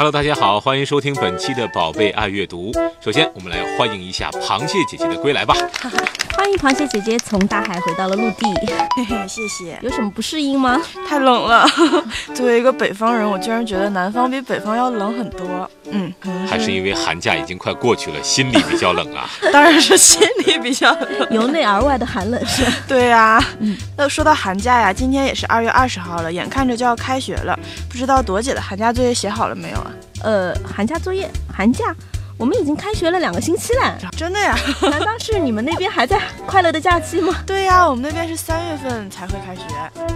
[0.00, 2.72] Hello，大家好，欢迎收听本期的宝贝爱阅读。
[3.02, 5.52] 首先，我们来欢迎一下螃蟹姐姐的归来吧。
[5.78, 5.98] 哈 哈
[6.38, 8.46] 欢迎螃蟹姐姐从大海回到了陆地，
[8.96, 9.78] 嘿嘿，谢谢。
[9.82, 10.80] 有什么不适应吗？
[11.06, 11.66] 太冷了。
[12.34, 15.70] 作为一个北方人，我居然觉得南方比北方要冷很多。
[15.90, 16.10] 嗯，
[16.48, 19.28] 还是因为寒假已经快过去了，心里比较冷啊。
[19.52, 22.64] 当然是心里比较冷，由内而外的寒冷是。
[22.88, 23.38] 对呀。
[23.58, 23.76] 嗯。
[23.98, 29.89] 那说到寒假呀，今天也是二月二十号了，眼看着就要开学了，不知道朵姐的寒假作业写好了没有啊？
[30.22, 31.94] 呃，寒假作业，寒假。
[32.38, 34.56] 我们已经开学了两个星期了，真的呀？
[34.90, 37.34] 难道是你们那边还在快乐的假期吗？
[37.44, 39.62] 对呀，我们那边是三月份才会开学。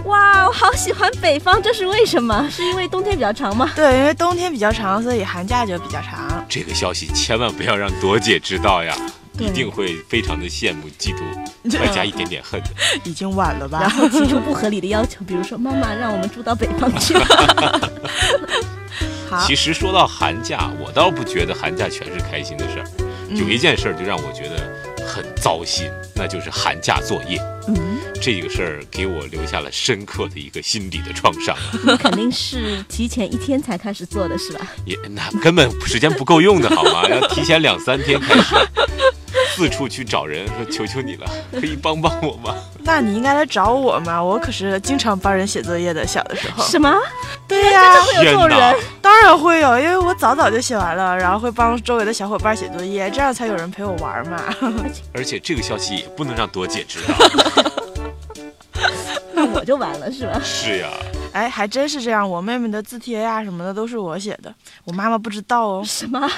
[0.05, 2.49] 哇，我好喜欢北方，这是为什么？
[2.49, 3.71] 是因为冬天比较长吗？
[3.75, 6.43] 对，因为冬天比较长，所以寒假就比较长。
[6.49, 8.97] 这个消息千万不要让朵姐知道呀，
[9.37, 12.59] 一定会非常的羡慕、嫉妒，外加一点点恨。
[13.05, 13.81] 已经晚了吧？
[13.81, 17.13] 然后提出不合理的要求，比如说妈妈让我们住到北方去。
[19.45, 22.85] 其实说到寒假，我倒不觉得寒假全是开心的事儿。
[23.29, 27.39] 有一件事儿就让我觉得很糟心，那就是寒假作业。
[27.67, 27.75] 嗯，
[28.21, 31.55] 这个事儿给我留下了深刻的一个心理的创伤。
[31.85, 34.67] 你 肯定是提前一天才开始做的是吧？
[34.85, 37.07] 也那根本时间不够用的好吗？
[37.09, 38.55] 要提前两三天开始。
[39.55, 42.53] 四处去找人说：“求求你了，可以帮帮我吗？”
[42.85, 46.05] 那你应该来找我嘛，我可是经常帮人写作业的。
[46.05, 46.95] 小的时候，什么？
[47.47, 48.75] 对呀，会有这种人？
[49.01, 54.39] 当然会有，因为我早早就写完了，然后会帮周围的小伙伴写作业，这样才有人陪我玩嘛。
[55.13, 57.15] 而且这个消息也不能让朵姐知道，
[59.33, 60.39] 那我就完了是吧？
[60.43, 60.89] 是呀。
[61.33, 64.53] 哎，还真是这样，我妹妹的字帖呀什么的都是我写的，
[64.85, 65.83] 我妈妈不知道哦。
[65.83, 66.19] 什么？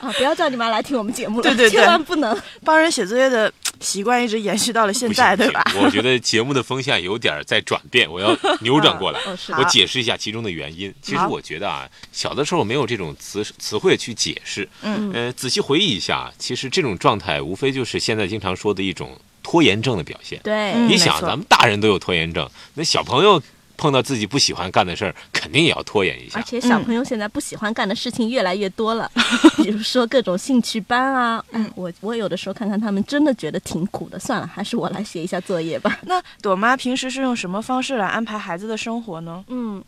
[0.00, 0.10] 啊！
[0.16, 2.34] 不要叫你妈来听我们节目了，对对对，千万不能
[2.64, 5.62] 帮人写作业的习惯一直延续到了现在，对吧？
[5.82, 9.20] 我觉得节目的风向有点在转变，我要 扭转过来。
[9.58, 10.94] 我解释一下其中的原因。
[11.02, 14.68] 其实我觉得啊，小的时候没有这种词词汇去解释。
[14.82, 20.38] 嗯呃，仔细回忆一下，其实这种状态无非就是现在经常说的一种拖延症的表现。
[20.44, 23.42] 对，你想，咱们大人都有拖延症，那小朋友。
[23.80, 26.38] 碰到自己不喜欢干的事儿，肯定也要拖延一下。
[26.38, 29.10] 而且小朋友现在不喜欢干的事情越来越多了，
[29.56, 31.42] 比如说各种兴趣班啊。
[31.52, 34.18] 嗯，我我有的时候看看他们，真的觉得挺苦的。
[34.18, 35.98] 算了，还是我来写一下作业吧。
[36.04, 39.42] 那朵妈平时是用什么方式来安排孩子的生活呢？
[39.48, 39.82] 嗯，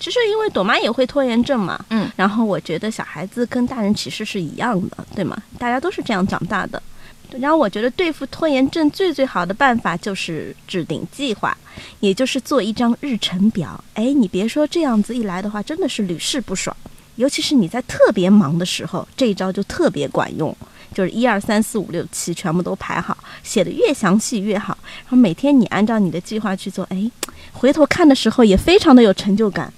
[0.00, 1.78] 其实因为朵妈也会拖延症嘛。
[1.90, 5.40] 嗯，然后我觉得小孩子跟大人其实是一样的，对吗？
[5.56, 6.82] 大家都是这样长大的。
[7.32, 11.56] 然后我觉得对付拖延症最最好的办法就是制定计划，
[12.00, 13.82] 也就是做一张日程表。
[13.94, 16.76] 哎，你别说这样子一来的话，真的是屡试不爽。
[17.16, 20.56] 尤其是你在特别忙的时候，这一招就特别管用。
[20.94, 24.78] 就是一二三四五六七全部都排好，写的越详细越好。
[25.04, 27.10] 然后每天你按照你的计划去做，哎，
[27.52, 29.70] 回头看的时候也非常的有成就感。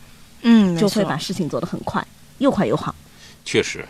[0.42, 2.06] 嗯，就会把事情做得很快，
[2.38, 2.94] 又快又好。
[3.44, 3.84] 确实。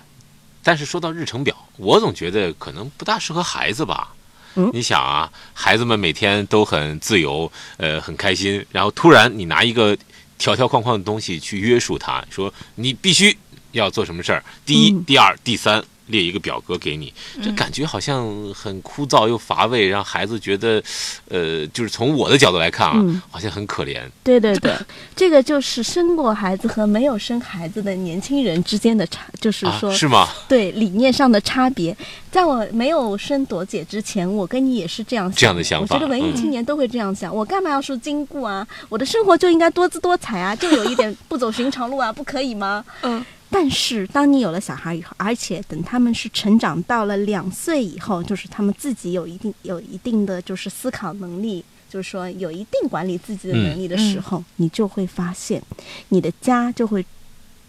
[0.69, 4.13] 但是说到日程表，我总觉得可能不大适合孩子吧。
[4.55, 9.97] 嗯，你想啊，孩子们每天都很自由，呃，很开心，然后突然你拿一个
[10.37, 13.35] 条条框框的东西去约束他，说你必须
[13.73, 15.83] 要做什么事儿，第一、第二、第三。
[16.09, 20.83] 列一个表格给你，这感觉好像很枯燥又乏味，让孩子觉得，
[21.29, 24.01] 呃，就是从我的角度来看啊，好像很可怜。
[24.23, 24.75] 对对对，
[25.15, 30.29] 这个就是生过孩子和没有生孩子的年轻人之间的差，就是说，是吗？
[30.49, 31.97] 对，理念上的差别。
[32.31, 35.97] 在我没有生朵姐之前，我跟你也是这样这样的想法。
[35.97, 38.67] 我觉得文艺青年都会这样想，我干嘛要说禁锢啊？
[38.89, 42.85] 我的生活就应该多姿多彩啊，就有一点不走寻常路啊，不可以吗？
[43.03, 43.25] 嗯。
[43.51, 55.63] 但是，当你有了小孩以后，而且等他们是成长到了两岁以后，就是他们自己有一定有一定的就是思考能力，就是说有一定管理自己的能力的时候，你就会发现，
[56.11, 57.05] 你的家就会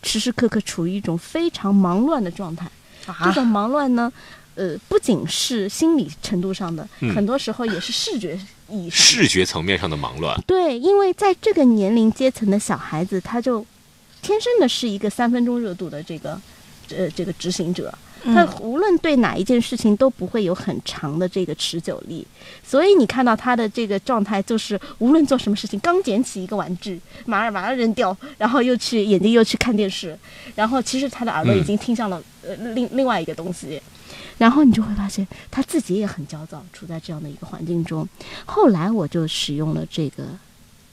[0.04, 2.70] 时时刻刻处于一种非常忙乱的状态。
[3.24, 4.12] 这种忙乱呢，
[4.56, 8.38] 呃，不仅是心理程度上的，很多时候也是视觉
[8.70, 10.40] 意视觉层面上的忙乱。
[10.46, 13.66] 对，因为在这个年龄阶层的小孩子，他就。
[14.30, 16.40] 天生的是一个三分钟热度的这个，
[16.96, 17.92] 呃，这个执行者，
[18.24, 22.24] 他无论对哪一件事情都不会有很长的这个持久力，
[22.64, 30.16] 所以你看到他的这个状态，就是无论做什么事情，刚捡起一个玩具，马上马上扔掉，然后又去眼睛又去看电视，
[30.54, 33.82] 然后其实他的耳朵已经听向了呃另另外一个东西，
[34.38, 38.08] 然后你就会发现他自己也很焦躁，处在这样的一个环境中。
[38.46, 40.26] 后来我就使用了这个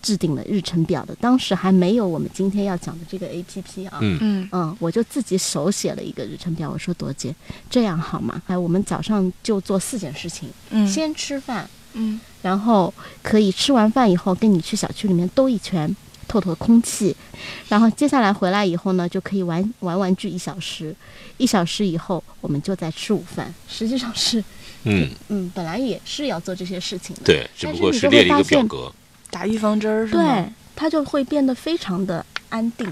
[0.06, 3.98] 制定了日程表的，当时还没有我们今天要讲的这个 A P P 啊。
[4.00, 6.70] 嗯嗯嗯，我就自己手写了一个日程表。
[6.70, 7.34] 我说朵姐，
[7.68, 8.40] 这样好吗？
[8.46, 15.96] 哎，我们早上就做四件事情：嗯先吃饭，嗯然后可以吃完饭以后跟你去小区里面兜一圈，
[16.28, 17.16] 透透空气。
[17.68, 20.94] 然后接下来回来以后呢，就可以玩玩玩具一小时。
[21.38, 23.52] 一小时以后，我们就在吃午饭。
[23.68, 24.42] 实际上是，
[24.84, 27.22] 嗯，嗯，本来也是要做这些事情的。
[27.24, 28.92] 对，只不过但是你就是列了一个会发现表格。
[29.36, 30.22] 打预防针儿是吗？
[30.22, 32.90] 对，它就会变得非常的安定，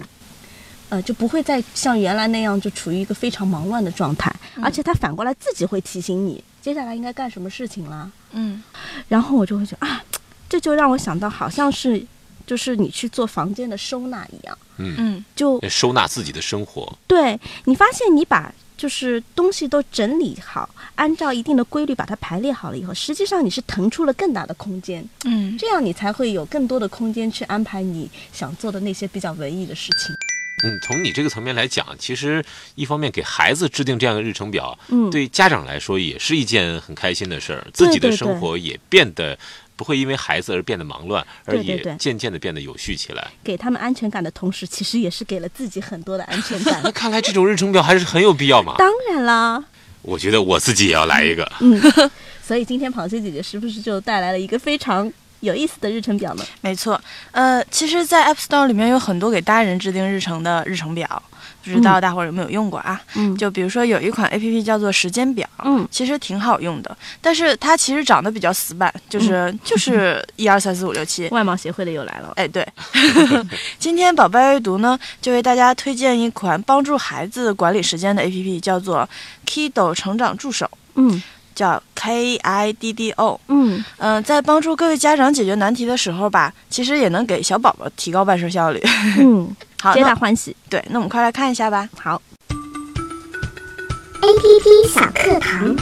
[0.90, 4.30] 呃，就不会再像原来那样就处于一个非常忙乱的状态，
[4.62, 8.10] 而且它反过来自己会提醒你接下来应该干什么事情了。
[8.32, 8.62] 嗯
[9.08, 10.04] 然后我就会觉得啊，
[10.50, 12.04] 这就让我想到好像是
[12.46, 16.92] 就是你去做房间的收纳一样，嗯，嗯就收纳自己的生活。
[17.06, 18.52] 对你发现你把。
[18.76, 25.56] 就是东西都整理好，按照一定的规律把它排列好了以后，实际上你是腾出了更大的空间，嗯。
[25.56, 30.14] 这样你才会有更多的空间去安排你想做的那些比较文艺的事情。
[30.64, 32.42] 嗯，从你这个层面来讲，其实
[32.74, 39.38] 一方面给孩子制定这样的日程表，嗯，对家长来说也是一件很开心的事儿，自己的生活也变得
[39.76, 43.30] 不会因为孩子而变得忙乱，而也渐渐的变得有序起来。
[43.42, 46.90] 给他们安全感的同时，其实也是给了自己很多的安全感 那。
[46.90, 48.74] 看来这种日程表还是很有必要嘛。
[48.78, 49.64] 当然啦，
[50.02, 51.50] 我觉得我自己也要来一个。
[51.60, 51.80] 嗯，
[52.42, 55.10] 所以今天螃蟹姐姐是不是就带来了一个非常
[55.40, 56.44] 有意思的日程表呢？
[56.60, 56.98] 没错，
[57.32, 61.22] 呃，其实，在 App Store 里面有很多给大人制定日程的日程表，
[61.64, 63.00] 不知道大伙儿有没有用过啊？
[63.14, 71.28] 嗯就比如说有一款 APP 叫做时间表，嗯其实挺好用的，但是它其实长得比较死板，就是、就是 一二三四五六七。
[71.28, 72.32] 外貌协会的又来了。
[72.36, 72.66] 哎，对，
[73.78, 79.08] 今天宝贝阅读呢，就为大家推荐一款帮助孩子管理时间的 APP，叫做
[79.46, 81.22] Kido 成长助手，嗯
[81.54, 83.40] 叫 K I D D O。
[83.48, 88.80] 嗯，嗯、在帮助各位家长解决难题的时候吧，其实也能给小宝宝提高办事效率。
[89.20, 90.56] 嗯， 好，皆大欢喜。
[90.70, 91.86] 对，那我们快来看一下吧。
[92.00, 92.22] 好
[94.22, 95.76] ，A P P 小课堂。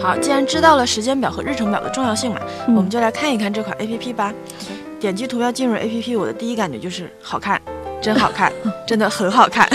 [0.00, 4.32] 好，既然知道了时间表和日程表的重要性嘛，嗯我们就来看一看这款 APP 吧。
[5.00, 7.60] 点击图标进入 APP，我的第一感觉就是好看，
[8.04, 8.52] 真好看，
[8.86, 9.66] 真的很好看。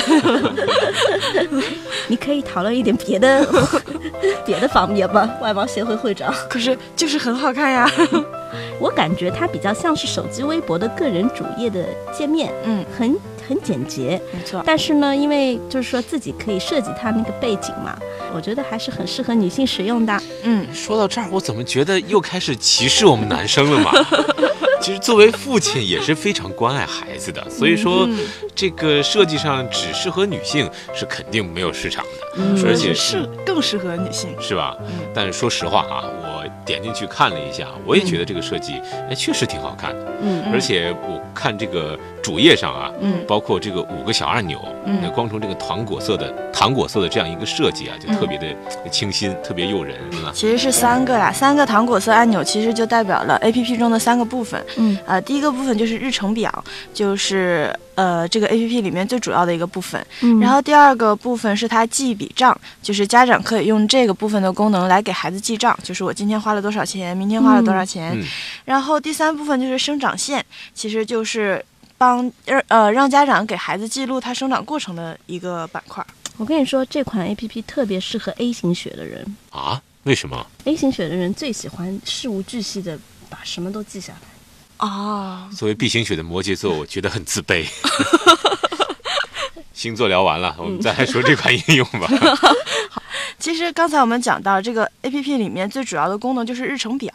[2.07, 3.43] 你可以讨论一点别的
[4.45, 5.27] 别的方面吗？
[5.41, 7.89] 外貌协会会长，可是就是很好看呀。
[8.79, 11.83] 我感觉它比较像是手机微博的个人主页的
[12.15, 13.15] 界面，嗯，很
[13.47, 14.21] 很简洁。
[14.31, 14.61] 没错。
[14.63, 17.97] 但是呢，因为就是说自己可以设计它那个背景嘛，
[18.33, 20.21] 我觉得还是很适合女性使用的。
[20.43, 23.91] 嗯，说到这儿，我怎么觉得又开始歧视我们男生了嘛？
[24.81, 28.17] 其实作为父亲也是非常关爱孩子的，所以说嗯。
[28.59, 32.28] 这个设计上只适合女性是肯定没有市场的，嗯
[32.65, 34.29] 而且是更适合女性。
[34.39, 34.75] 是吧？
[34.81, 48.45] 嗯但是说实话啊，我点进去看了一下，我也觉得这个设计哎确实挺好看的，嗯而且我看这个主页上啊，嗯包括这个五个小按钮，嗯那光从这个糖果色的糖果色的这样一个设计啊，就特别的
[48.89, 50.31] 清新，特别诱人啊。
[50.33, 54.63] 其实是三个啦，三个糖果色按钮其实就代表了 A P P 中的三个部分。
[54.77, 56.63] 嗯呃，第一个部分就是日程表，
[56.93, 59.99] 就是呃这个 A P P 里面最主要的一个部分。
[60.21, 68.17] 嗯然后第二个部分是它记笔账，就是家长可以用这个部分的功能来给孩子记账，就是我今天花了多少钱，明天花了多少钱。
[68.17, 68.23] 嗯
[68.63, 71.63] 然后第三部分就是生长线，其实就是
[71.97, 76.05] 帮呃呃让家长给孩子记录他生长过程的一个板块。
[76.37, 79.35] 我跟你说，这款 A P P 特别适合 A 型血的人。
[79.49, 79.81] 啊？
[80.03, 82.97] 为什么？A 型血的人最喜欢事无巨细的
[83.29, 84.19] 把什么都记下来。
[84.79, 87.65] 哦，作为 B 型血的摩羯座，我觉得很自卑。
[89.73, 92.09] 星座聊完了，我们再来说这款应用吧。
[93.39, 97.09] 其实刚才我们讲到这个 A P P 里面最主要的功能就是日程表。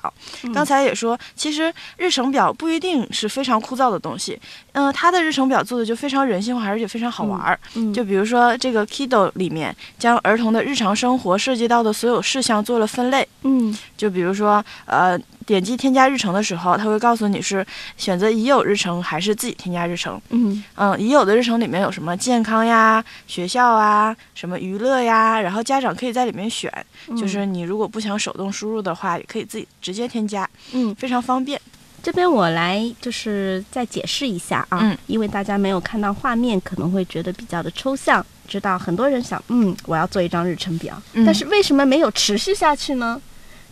[0.55, 4.41] 刚才也说，其实日程表不一定是非常枯燥的东西。
[4.73, 7.61] 嗯、它的日程表做的就非常人性化，而且非常好玩儿。
[7.75, 13.29] 嗯就比如说这个 Kido 里面将儿童的日常生活涉及到的所有事项做了分类。
[13.43, 17.65] 嗯就比如说，呃，点击添加日程的时候，它会告诉你是
[17.97, 20.21] 选择已有日程还是自己添加日程。
[20.31, 26.73] 嗯嗯，已有的日程里面有什么健康呀、学校啊、什么娱乐呀，然后家长可以在里面选，
[27.17, 31.61] 就是你如果不想手动输入的话，也可以自己直接添加，嗯，非常方便。
[32.03, 38.25] 这边我来就是再解释一下啊，嗯因为大家没有看到画面，可能会觉得比较的抽象。
[38.47, 43.19] 知道很多人想，嗯，我要做一张日程表，嗯但是为什么没有持续下去呢？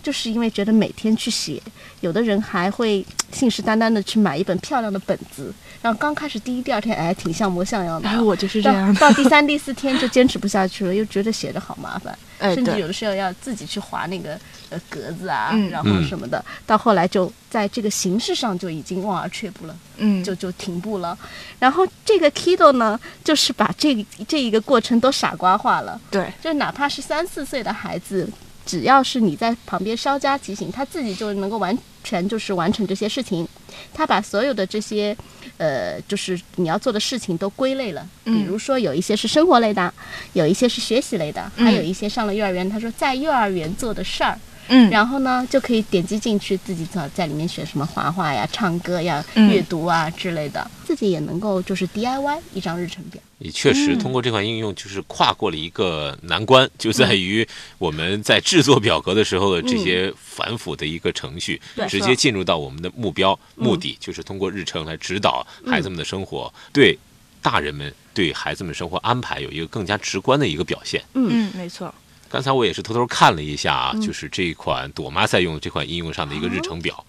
[0.03, 1.63] 就是因为觉得每天去写，
[2.01, 8.09] 有的人还会信誓旦旦的去买一本漂亮的本子，然后刚开始第一、第二天，哎，挺像模像样的。
[8.09, 14.39] 然后我就是这样，到第三、第四天就坚持不下去了，又觉得写的好麻烦， 哎，甚至有的时候要自己去划那个
[14.71, 16.45] 呃格子啊，嗯然后什么的。
[16.67, 19.77] 到后来就在这个形式上就已经望而却步了。
[19.99, 21.17] 嗯，就就停步了。
[21.61, 26.01] 然后这个 Kido 呢，就是把这个这一个过程都傻瓜化了。
[26.11, 28.29] 对，就哪怕是三四岁的孩子，
[28.65, 33.47] 只要是你在旁边稍加提醒，他自己就能够完全就是完成这些事情。
[33.93, 35.17] 他把所有的这些，
[35.57, 38.07] 呃，就是你要做的事情都归类了。
[38.25, 39.93] 嗯比如说有一些是生活类的，
[40.35, 44.39] 有一些是学习类的，嗯还有一些上了幼儿园，他说在幼儿园做的事儿。
[44.69, 53.21] 嗯，然后呢，就可以点击进去，自己在在里面学什么画画呀、唱歌呀、嗯阅读啊之类的，自己也能够就是 DIY 一张日程表。
[53.43, 53.99] 也确实，嗯。
[53.99, 57.47] 通过这款应用，就是跨过了一个难关，就在于
[57.79, 66.99] 我们在制作表格的时候的这些繁复的一个程序，对直接进入到我们的目标、嗯目的，就是通过日程来指导孩子们的生活，对
[67.41, 71.03] 大人们对孩子们生活安排有一个更加直观的一个表现。
[71.15, 71.93] 嗯，没错，
[72.33, 77.05] 刚才我也是偷偷看了一下啊，嗯就是这一款朵妈在用的这款应用上的一个日程表，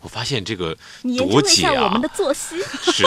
[0.00, 0.76] 我发现这个
[1.18, 2.54] 朵姐啊下我们的，作息，
[2.92, 3.04] 是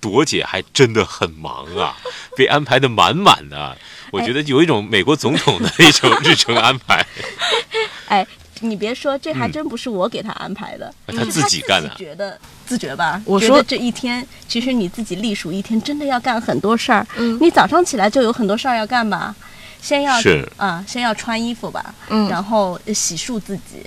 [0.00, 1.96] 朵姐还真的很忙啊，
[2.36, 3.76] 被安排的满满的。
[4.10, 7.06] 我觉得有一种美国总统的一种日程安排，
[8.06, 8.26] 哎，
[8.60, 13.22] 你别说，这还真不是我给他安排的， 嗯他自己干的自觉得自觉吧？
[13.24, 17.06] 我说觉得这一天，其实你自己隶属一天，真的要干很多事儿。
[17.16, 19.34] 嗯你早上起来就有很多事儿要干吧，
[19.84, 23.84] 先要是啊，先要穿衣服吧，嗯然后洗漱自己，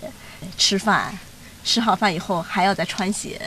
[0.56, 1.12] 吃饭，
[1.64, 3.42] 吃好饭以后还要再穿鞋。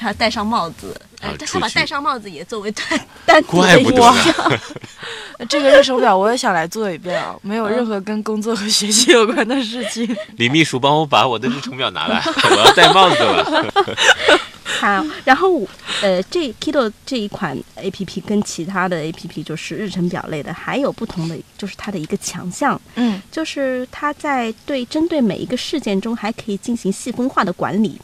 [0.00, 4.60] 还戴上帽子，啊呃，他把戴上帽子也作为单 单独的怪不得一项。
[5.50, 10.16] 这个热手表我也想来做一遍啊，没有任何跟工作和学习有关的事情。
[10.38, 13.72] 李秘书帮我把我的日程表拿来， 我要戴帽子了。
[14.64, 15.66] 好，然后
[16.02, 23.20] 呃，这 Kido 这一款 A P P 跟其他的 A P P 就是日程表类的，还有不同的，就是它的一个强项，嗯。
[23.30, 27.98] 就是它在对针对每一个事件中还可以进行细分化的管理。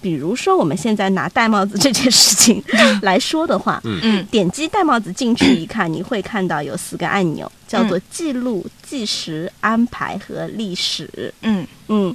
[0.00, 2.62] 比如说，我们现在拿戴帽子这件事情
[3.02, 4.24] 来说的话，嗯。
[4.30, 11.32] 点击戴帽子进去一看，你会看到有四个按钮，叫做记录、计时、安排和历史。
[11.40, 12.14] 嗯，嗯，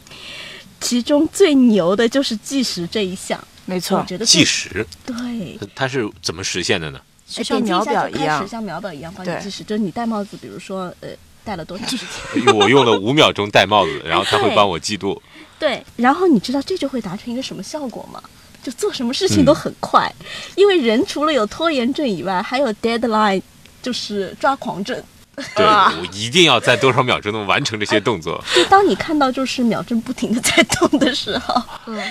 [0.79, 5.59] 其中最牛的就是计时这一项，我没错，觉得计时，对。
[5.75, 6.99] 它是怎么实现的呢？
[7.27, 8.47] 就像秒表一样。
[8.47, 11.09] 像秒表一样帮你计时，就是你戴帽子，比如说呃
[11.43, 11.97] 戴了多长时
[12.33, 15.21] 间，我用了五秒钟戴帽子，然后它会帮我记录。
[15.59, 18.21] 对，然后你知道这就会达成一个什么效果吗？
[18.63, 20.11] 就做什么事情都很快，
[20.55, 23.41] 因为人除了有拖延症以外，还有 deadline，
[23.81, 25.01] 就是抓狂症。
[25.55, 31.62] 对，我一定要在多少秒之内完成这些动作， 就当你看到就是秒针不停的在动的时候，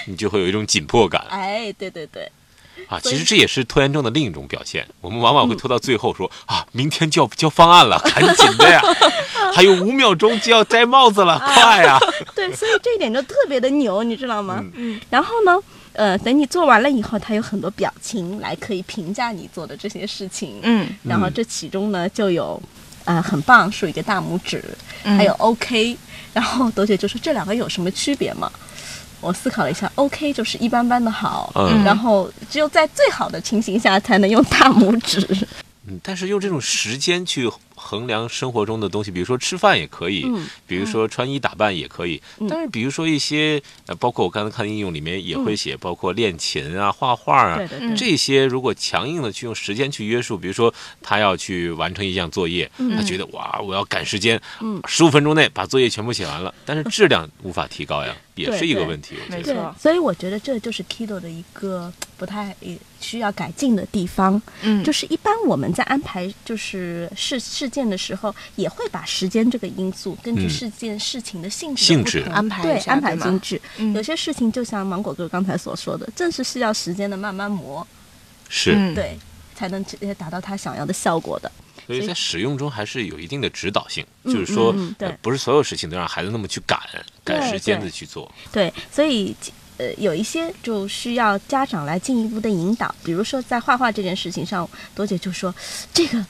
[0.07, 1.25] 你就会有一种紧迫感。
[1.29, 2.31] 哎，对对对，
[2.89, 2.99] 啊。
[3.01, 4.87] 其实这也是拖延症的另一种表现。
[5.01, 8.81] 我们往往会拖到最后说 啊，明天就要交方案了，赶紧的呀，
[9.55, 11.99] 还有五秒钟就要摘帽子了，快呀！
[12.35, 14.65] 对，所以这一点就特别的牛，你知道吗？
[14.75, 15.01] 嗯。
[15.11, 15.59] 然后呢，
[15.93, 20.61] 呃，等你做完了以后，他有很多表情来可以评价你做的这些事情。
[20.63, 20.89] 嗯。
[21.03, 22.61] 然后这其中呢就有，
[23.09, 24.63] 啊、很棒，竖一个大拇指，
[25.05, 25.97] 嗯还有 OK。
[26.35, 28.53] 然后朵姐就说这两个有什么区别吗？
[29.21, 35.27] 我思考了一下，OK 就是一般般的好，嗯然后只有在最好的情形下才能用大拇指。
[35.87, 42.47] 嗯，但是用这种时间去衡量生活中的东西，比如说吃饭也可以，嗯比如说穿衣打扮也可以，嗯。
[42.51, 47.61] 但是比如说一些呃，包括我刚才看应用里面也会写，包括练琴啊、画画啊，
[47.97, 59.15] 这些如果强硬的去用时间去约束，比如说他要去完成一项作业，他觉得哇，我要赶时间嗯，十五分钟内把作业全部写完了，但是质量无法提高呀，也是一个问题。
[59.31, 59.55] 我觉得。
[59.55, 64.41] 没错，所以我觉得这就是 Kido 的一个不太呃需要改进的地方。
[64.63, 70.51] 嗯，就是一般我们在安排就是事事件的时候，也会把时间这个因素根据嗯。
[70.51, 72.25] 事件事情的性质性质。
[72.33, 73.61] 安排对安排精致。
[73.77, 73.95] 嗯。
[73.95, 77.87] 有些事情就像芒果哥刚才所说的，正是需要时间的慢慢磨，
[78.49, 78.95] 是，嗯。
[78.95, 79.19] 对，
[79.55, 81.51] 才能直接达到他想要的效果的。
[81.87, 85.09] 所以在使用中还是有一定的指导性，嗯就是说嗯嗯，对。
[85.09, 86.79] 呃不是所有事情都让孩子那么去赶，
[87.25, 88.31] 赶时间的去做。
[88.53, 89.35] 对，所以
[89.79, 95.55] 呃，有一些就需要家长来进一步的引导，比如说在画画这件事情上，多姐就说
[95.95, 96.23] 这个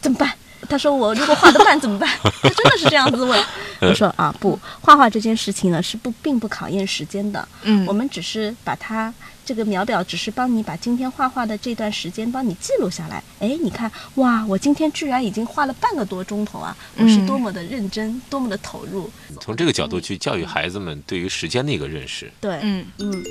[0.00, 0.32] 怎么办？
[0.68, 2.08] 她说我如果画的慢怎么办？
[2.22, 3.44] 他真的是这样子问。
[3.80, 9.12] 我说啊，不，画画这件事情呢是不并不考验时间的，嗯我们只是把它
[9.44, 13.22] 这个秒表，只是帮你把今天画画的这段时间帮你记录下来。
[13.38, 16.76] 哎，你看，哇，我今天居然已经画了半个多钟头啊！
[16.96, 19.08] 我是嗯多么的认真，多么的投入。
[19.40, 22.30] 从这个角度去教育孩子们对于时间的一个认识。
[22.40, 23.24] 对，嗯，嗯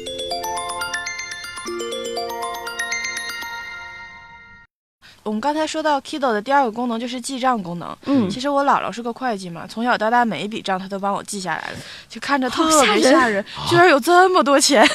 [5.28, 7.96] 我们刚才说到 Kido 的第二个功能就是记账功能。
[8.06, 14.88] 嗯其实我姥姥是个会计嘛，从小到大每一笔账她都帮我记下来了，就看着特好吓人别吓人，居然有这么多钱。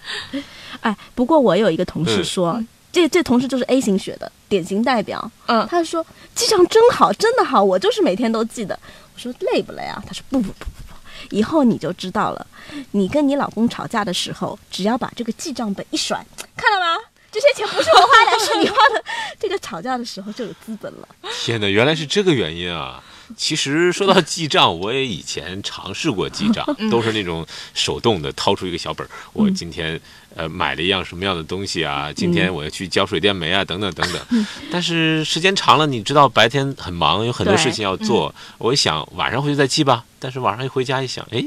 [0.80, 5.30] 哎，不过我有一个同事嗯说，这这同事就是 A 型血的典型代表。
[5.46, 8.78] 嗯他说记账真好，真的好，我就是每天都记的。
[9.14, 10.02] 我说累不累啊？
[10.06, 12.46] 他说不不不不不，以后你就知道了。
[12.92, 16.24] 你跟你老公吵架的时候，只要把这个记账本一甩，
[16.56, 16.96] 看到吗？
[17.30, 19.04] 这些钱不是我花的，是你花的。
[19.38, 21.08] 这个吵架的时候就有资本了。
[21.44, 23.02] 天哪，原来是这个原因啊！
[23.36, 30.00] 其实说到记账，我也以前尝试过记账，都是那种手动的，掏出一个小本儿，我今天
[30.34, 34.46] 呃买了一样什么样的东西啊，今天我要去交水电煤啊，等等等等。
[34.72, 40.02] 但是时间长了，你知道白天很忙，有很多事情要做，我一想晚上回去再记吧。
[40.18, 41.44] 但是晚上一回家一想，哎，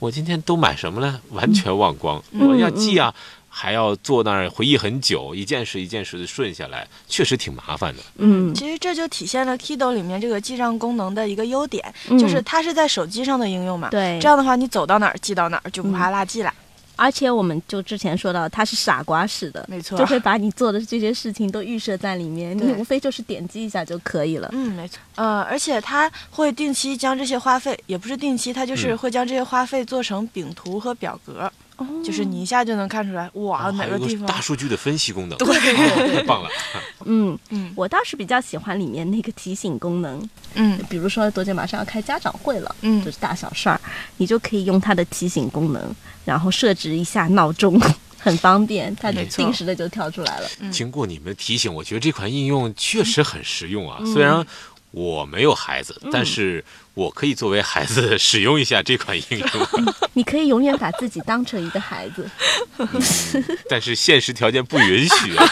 [0.00, 1.20] 我今天都买什么了？
[1.30, 3.14] 完全忘光，我要记啊。
[3.52, 8.02] 还要坐那儿回忆很久，一件事一件事的顺下来，确实挺麻烦的。
[8.16, 13.90] 嗯，其实这就体现了 Kido 里面这个记账功能的一个优点，嗯就是它是在手机上的应用嘛。
[13.90, 16.54] 对这样的话，你走到哪儿记到哪儿，就不怕落记了。
[16.96, 24.50] 而且我们就之前说到，它是傻瓜式的，没错就会把你做的这些事情都预设在里面，你对无非就是点击一下就可以了。
[24.52, 24.98] 嗯，没错。
[25.14, 31.50] 呃，而且它会定期将这些花费，也不是定期，它就是嗯会将这些花费做成饼图和表格，
[32.04, 36.48] 就是你一下就能看出来，哇，哦还有一个哪个地方大数据的分析功能， 对哦太棒了。
[37.06, 40.22] 嗯，嗯我倒是比较喜欢里面那个提醒功能，
[40.54, 43.80] 嗯比如说多姐马上要开家长会了，嗯就是大小事儿，
[44.18, 45.82] 你就可以用它的提醒功能，
[46.24, 47.80] 然后设置一下闹钟，
[48.18, 50.48] 很方便，它就定时的就跳出来了。
[50.60, 53.96] 嗯经过你们提醒，我觉得这款应用确实很实用啊。
[54.00, 54.44] 嗯虽然
[54.90, 59.48] 我没有孩子，但是我可以作为孩子使用一下这款应用。
[60.14, 62.28] 你可以永远把自己当成一个孩子，
[63.68, 65.46] 但是现实条件不允许啊。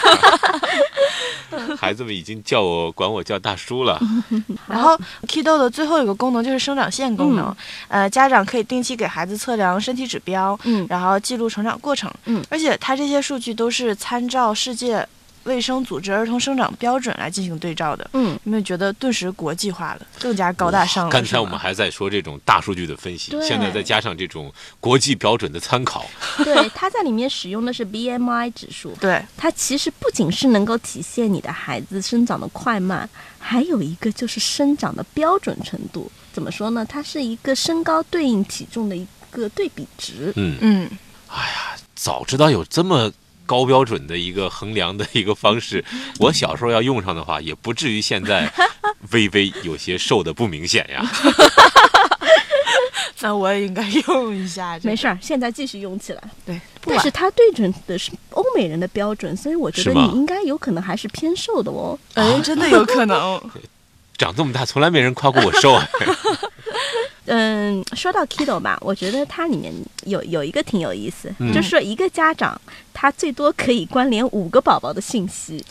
[1.77, 3.99] 孩子们已经叫我管我叫大叔了，
[4.69, 7.55] 然后 Kido 的最后一个功能就是生长线功能，
[7.89, 10.87] 呃，家长可以定期给孩子测量身体指标，嗯。
[10.89, 12.45] 然后记录成长过程，嗯。
[12.51, 15.07] 而且它这些数据都是参照世界
[15.49, 18.09] 卫生组织儿童生长标准来进行对照的。
[18.13, 21.11] 嗯，有没有觉得顿时国际化了，更加高大上了？
[21.11, 26.07] 刚才我们还在说这种大数据的分析，现在再加上这种国际标准的参考，
[26.45, 33.09] 对，它在里面使用的是 BMI 指数，对，它其实不仅是能够体现你的孩子生长的快慢，
[33.39, 36.11] 还有一个就是生长的标准程度。
[36.31, 36.87] 怎么说呢？
[36.87, 40.33] 它是一个身高对应体重的一个对比值。
[40.37, 40.91] 嗯，嗯，
[41.29, 43.11] 哎呀早知道有这么
[43.49, 45.83] 高标准的一个衡量的一个方式，
[46.21, 48.53] 我小时候要用上的话，也不至于现在
[49.13, 51.03] 微微有些瘦的不明显呀。
[53.21, 54.91] 那我也应该用一下、这个。
[54.91, 56.23] 没事儿，现在继续用起来。
[56.47, 61.99] 对，不但是晚它对准的是欧美人的标准，所以我觉得你应该有可能还是偏瘦的哦。
[62.15, 63.41] 哎，真的有可能。
[64.17, 65.89] 长这么大，从来没人夸过我瘦啊。
[67.29, 69.73] 嗯，说到 Kido 吧，我觉得它里面
[70.05, 72.61] 有有一个挺有意思，嗯就是说一个家长
[72.93, 75.65] 他最多可以关联五个宝宝的信息，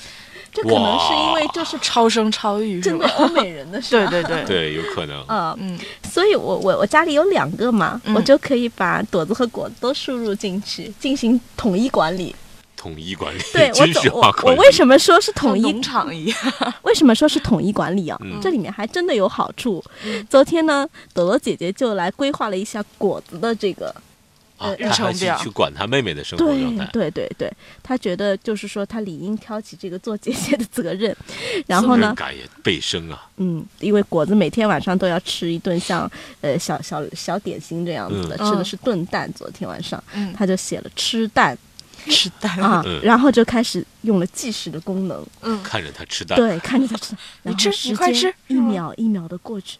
[0.53, 3.07] 这可能是因为就是超生超育是针对？
[3.09, 5.23] 欧美人的， 是吧对对对，对，有可能。
[5.27, 5.77] 呃，嗯，
[6.09, 12.35] 所以我我我家里有两个嘛，嗯我就可以把朵子和果子都输入进去，进行统一管理。
[12.87, 14.57] 统一管理，对我我事化管理。
[14.57, 16.37] 我为什么说是统一农场一样。
[16.83, 18.17] 为什么说是统一管理啊？
[18.23, 19.83] 嗯这里面还真的有好处。
[20.29, 23.93] 昨天呢，朵朵姐姐就来规划了一下果子的这个，
[24.57, 26.89] 啊，日他还去程表去管他妹妹的生活状态。
[26.93, 27.51] 对对对，
[27.83, 31.13] 她觉得就是说她理应挑起这个做姐姐的责任。
[31.65, 33.27] 然后呢，责任感也倍升啊。
[33.37, 36.09] 嗯，因为果子每天晚上都要吃一顿像
[36.41, 39.31] 呃小小小点心这样子的，嗯吃的是炖蛋。
[39.33, 41.57] 昨天晚上，嗯，她就写了吃蛋
[42.07, 45.25] 吃蛋啊，嗯然后就开始用了计时的功能。
[45.41, 49.77] 嗯，看着他吃蛋，对，看着他吃， 然后吃时你快吃一秒一秒的过去，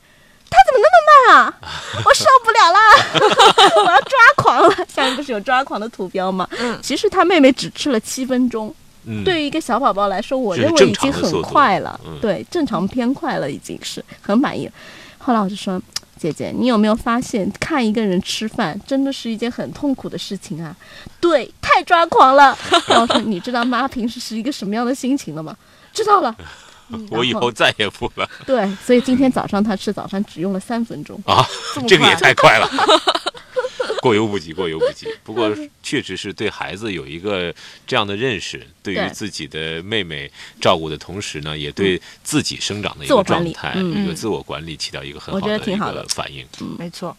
[0.50, 1.58] 他怎么那么慢啊？
[2.06, 2.80] 我受不了啦！
[3.86, 4.86] 我要抓狂了。
[4.88, 6.48] 下面不是有抓狂的图标吗？
[6.60, 8.74] 嗯其实他妹妹只吃了七分钟，
[9.06, 14.72] 嗯，对于一个小宝宝来说，我认为已经很快了，嗯对，正常偏快了，已经是很满意了。
[15.18, 15.82] 后来我就说。
[16.18, 20.76] 姐姐，你有没有发现看一个人吃饭真的是一件很痛苦的事情啊？
[21.22, 22.58] 对，太抓狂了。
[22.90, 25.56] 然后说，你知道妈平时是一个什么样的心情了吗？
[25.94, 26.36] 知道了。
[27.12, 28.30] 我以后再也不了。
[28.46, 31.46] 对，所以今天早上他吃早餐只用了三分钟啊，
[31.86, 32.70] 这个也太快了。
[34.02, 35.08] 过犹不及，过犹不及。
[35.24, 37.54] 不过，确实是对孩子有一个
[37.86, 46.46] 这样的认识，对于自己的妹妹照顾的同时呢，也对自己生长的一个状态、一个自我管理起到一个很好的一个反应。
[46.62, 47.16] 嗯，没错。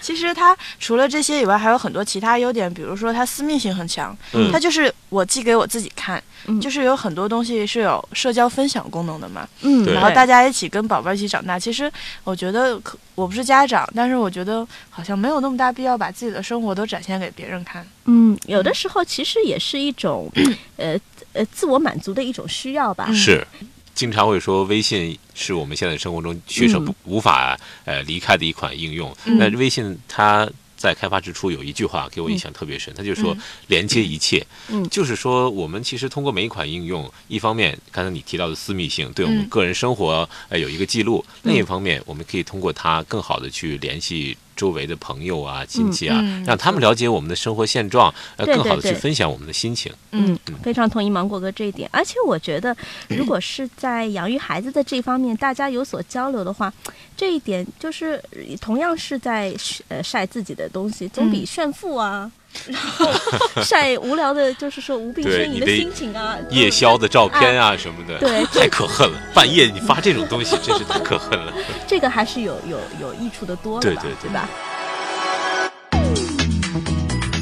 [0.00, 4.16] 其实它除了这些以外，还有很多其他优点，比如说它私密性很强，
[4.52, 6.22] 它就是我寄给我自己看，
[6.60, 11.58] 就是有很多东西是有社交分享功能的嘛，嗯，然后大家一起跟宝贝一起长大。
[11.58, 11.90] 其实
[12.24, 17.86] 我觉得，可我不是家长，但是我觉得好像没有那么大必要把自己的生活都展现给别人看。
[18.06, 20.30] 嗯，有的时候其实也是一种，
[20.76, 20.98] 呃
[21.32, 23.12] 呃，自我满足的一种需要吧。
[23.12, 23.46] 是。
[24.00, 29.14] 经常会说微信是我们现在生活中确实不无法呃离开的一款应用。
[29.26, 33.36] 那微信它在开发之初有一句话给我印象特别深，它就说
[33.66, 34.42] 连接一切。
[34.70, 44.34] 嗯，就是说我们其实通过每一款应用，一方面刚才你提到的私密性，对我们个人生活呃有一个记录；另一方面，我们可以通过它更好的去联系。
[44.60, 49.90] 周围的朋友啊、亲戚啊，让他们了解我们的生活现状，呃，更好的去分享我们的心情。
[50.10, 51.88] 嗯，非常同意芒果哥这一点。
[51.90, 52.76] 而且我觉得，
[53.08, 56.70] 如果是在养育孩子的这方面，大家有所交流的话，
[57.16, 58.22] 这一点就是
[58.60, 59.54] 同样是在
[59.88, 62.30] 呃晒自己的东西，总比炫富啊。
[62.66, 63.06] 然 后
[63.62, 69.18] 晒无聊的，就是说无病呻吟的心情啊，夜宵的照片啊什么的，对，太可恨了。
[69.32, 71.52] 半夜你发这种东西，真是太可恨了。
[71.86, 74.48] 这个还是有有有益处的多，对对对吧？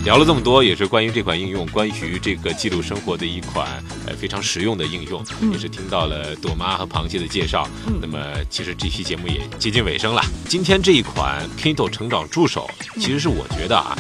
[0.05, 3.67] 聊了这么多，也是关于这款应用，关于这个记录生活的一款
[4.07, 7.69] 呃非常实用的应用，也是听到了朵妈和螃蟹的介绍。
[8.01, 8.19] 那么
[8.49, 10.23] 其实这期节目也接近尾声了。
[10.49, 13.99] 今天这一款 Kindle 成长助手，其实是我觉得啊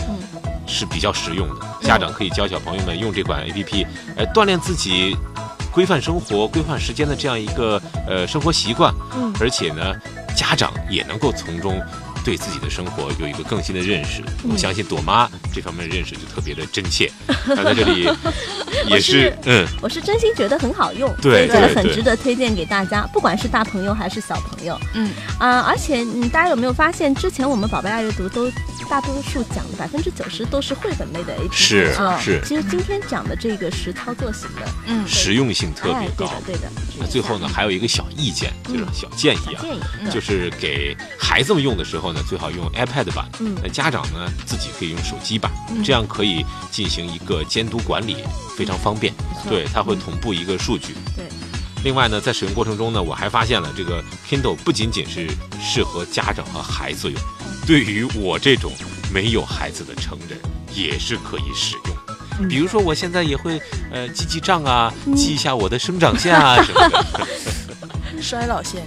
[0.69, 5.17] 是比较实用的，家长可以教小朋友们用这款 APP，呃锻炼自己
[5.73, 8.95] 规范生活、规范时间的这样一个呃生活习惯。
[9.17, 9.95] 嗯，而且呢，
[10.37, 11.83] 家长也能够从中。
[12.29, 17.11] 对自己的生活有一个更新的认识，我相信朵妈这方面的认识就特别的真切。
[17.57, 18.07] 那在这里
[18.87, 28.53] 也是，嗯，我是真心觉得很好用，对，觉得很值得推荐给大家，不管是大朋友还是小朋友，嗯啊，而且大家有没有发现，之前我们宝贝爱阅读都
[28.91, 32.43] 大多数讲的百分之九十都是绘本类的 APP，是是。
[32.45, 36.71] 其实今天讲的这个是操作型的，嗯，实用性特别高，对的。
[37.01, 39.81] 那最后呢，还有一个小意见，就是小建议啊，建议
[40.13, 42.18] 就是给孩子们用的时候呢。
[42.23, 43.29] 最好用 iPad 版，
[43.63, 45.53] 那家长呢自己可以用手机版，
[45.85, 48.17] 这样可以进行一个监督管理，
[48.57, 49.13] 非常方便。
[49.49, 50.95] 对，它会同步一个数据。
[51.17, 51.27] 对。
[51.85, 55.29] 另外呢，在使用过程中呢，我还发现了这个 Kindle 不仅仅是
[55.63, 57.21] 适合家长和孩子用，
[57.67, 58.73] 对于我这种
[59.13, 60.37] 没有孩子的成人
[60.75, 62.49] 也是可以使用的。
[62.49, 67.07] 比如说，我现在也会呃记记账啊，记一下我的生长线啊什么的。
[68.21, 68.85] 衰老线。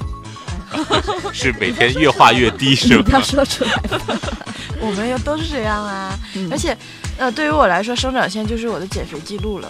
[1.34, 3.04] 是每天越画越低，是吗？
[3.06, 3.72] 不要说出来。
[4.80, 6.18] 我们又都是这样啊，
[6.50, 6.76] 而且，
[7.18, 9.68] 呃，对于我来说，生长线就是我的减肥记录了。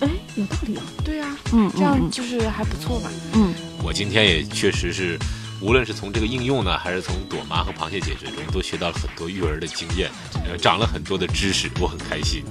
[0.00, 0.82] 哎，有道理啊。
[1.04, 3.10] 对啊，嗯，这样就是还不错吧。
[3.32, 3.52] 嗯，
[3.82, 5.18] 我今天也确实是，
[5.60, 10.10] 无论是从这个应用呢，还是从朵妈和螃蟹姐姐中，都学到了很多育儿的经验，
[10.46, 12.44] 呃，长了很多的知识，我很开心。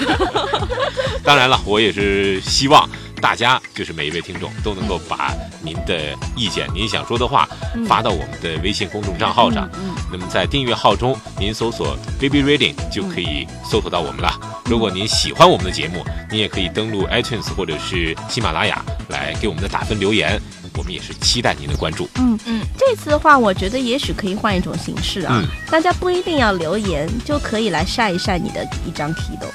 [1.24, 2.88] 当然了，我也是希望。
[3.20, 7.46] 大家就是每一位听众都能够把您的意见、您想说的话
[7.86, 9.68] 发到我们的微信公众账号上。
[10.10, 14.62] 那么在订阅号中，您搜索 “baby reading” 就可以搜索到我们了。
[14.64, 20.40] 如果您喜欢我们的节目，您也可以登录 iTunes 或者是喜马拉雅来给我们的打分留言。
[20.76, 22.08] 我们也是期待您的关注。
[22.16, 29.52] 嗯嗯，这次的话，我觉得也许可以换一种形式啊，大家不一定要留言，就可以来晒一晒你的一张 Kindle。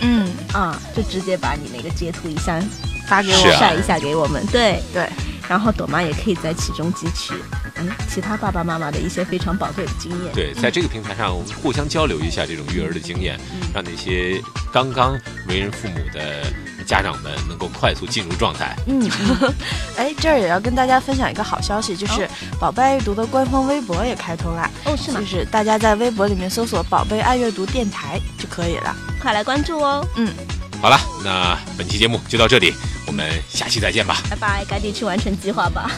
[0.00, 2.62] 嗯啊，就直接把你那个截图一下。
[3.08, 5.08] 发给我晒一下给我们，对对，
[5.50, 7.34] 然后朵妈也可以在其中汲取
[7.74, 10.32] 嗯其他爸爸妈妈的一些非常宝贵的经验。
[10.32, 13.36] 对，在这个平台上，我们互相交流一下这种育儿的经验，
[13.74, 14.40] 让那些
[14.72, 16.44] 刚刚为人父母的
[16.86, 18.76] 家长们能够快速进入状态。
[18.86, 19.10] 嗯，
[19.98, 22.28] 哎，这儿也要跟大家分享一个好消息，就是
[22.60, 24.70] 宝贝爱阅读的官方微博也开通了。
[24.84, 25.18] 哦，是吗？
[25.18, 30.06] 就是大家在微博里面搜索“宝贝爱阅读电台”就可以了，快来关注哦。
[30.14, 30.32] 嗯。
[30.80, 32.72] 好了，那本期节目就到这里，
[33.10, 34.18] 我们下期再见吧。
[34.30, 35.90] 拜拜，赶紧去完成计划吧。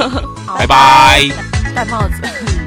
[0.58, 1.28] 拜拜，
[1.74, 2.63] 戴帽子。